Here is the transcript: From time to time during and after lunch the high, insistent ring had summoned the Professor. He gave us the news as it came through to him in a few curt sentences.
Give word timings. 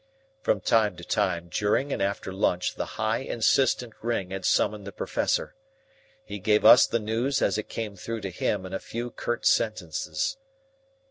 From 0.41 0.61
time 0.61 0.95
to 0.95 1.03
time 1.03 1.47
during 1.53 1.93
and 1.93 2.01
after 2.01 2.33
lunch 2.33 2.73
the 2.73 2.85
high, 2.97 3.19
insistent 3.19 3.93
ring 4.01 4.31
had 4.31 4.45
summoned 4.45 4.87
the 4.87 4.91
Professor. 4.91 5.53
He 6.25 6.39
gave 6.39 6.65
us 6.65 6.87
the 6.87 6.97
news 6.97 7.39
as 7.39 7.59
it 7.59 7.69
came 7.69 7.95
through 7.95 8.21
to 8.21 8.31
him 8.31 8.65
in 8.65 8.73
a 8.73 8.79
few 8.79 9.11
curt 9.11 9.45
sentences. 9.45 10.37